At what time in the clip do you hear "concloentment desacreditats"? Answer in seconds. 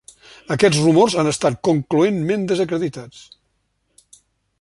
1.67-3.21